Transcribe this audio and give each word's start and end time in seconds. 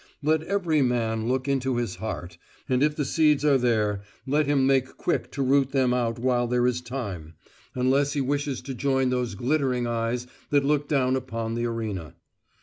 Let 0.23 0.41
every 0.41 0.81
man 0.81 1.27
look 1.27 1.47
into 1.47 1.75
his 1.77 1.97
heart, 1.97 2.39
and 2.67 2.81
if 2.81 2.95
the 2.95 3.05
seeds 3.05 3.45
are 3.45 3.59
there 3.59 4.01
let 4.25 4.47
him 4.47 4.65
make 4.65 4.97
quick 4.97 5.29
to 5.33 5.43
root 5.43 5.73
them 5.73 5.93
out 5.93 6.17
while 6.17 6.47
there 6.47 6.65
is 6.65 6.81
time; 6.81 7.35
unless 7.75 8.13
he 8.13 8.19
wishes 8.21 8.61
to 8.61 8.73
join 8.73 9.11
those 9.11 9.35
glittering 9.35 9.85
eyes 9.85 10.25
that 10.49 10.65
look 10.65 10.87
down 10.89 11.15
upon 11.15 11.53
the 11.53 11.67
arena. 11.67 12.15